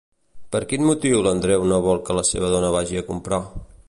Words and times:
Per 0.53 0.61
quin 0.71 0.85
motiu 0.87 1.19
l'Andreu 1.27 1.67
no 1.73 1.79
vol 1.89 2.01
que 2.07 2.15
la 2.21 2.23
seva 2.31 2.49
dona 2.57 2.73
vagi 2.77 2.99
a 3.03 3.05
comprar? 3.11 3.41